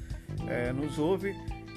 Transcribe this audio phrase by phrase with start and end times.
[0.47, 1.35] é, nos ouve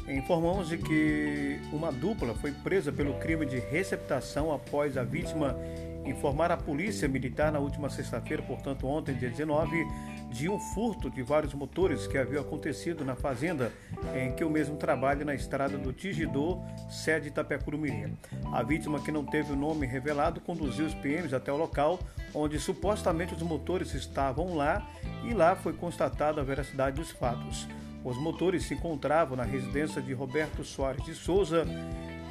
[0.09, 5.55] Informamos de que uma dupla foi presa pelo crime de receptação após a vítima
[6.03, 9.85] informar a polícia militar na última sexta-feira, portanto ontem, dia 19,
[10.31, 13.71] de um furto de vários motores que havia acontecido na fazenda
[14.15, 18.13] em que o mesmo trabalha na estrada do Tigidor, sede Itapecurumiri.
[18.51, 21.99] A vítima, que não teve o nome revelado, conduziu os PMs até o local
[22.33, 24.87] onde supostamente os motores estavam lá
[25.23, 27.67] e lá foi constatada a veracidade dos fatos.
[28.03, 31.66] Os motores se encontravam na residência de Roberto Soares de Souza.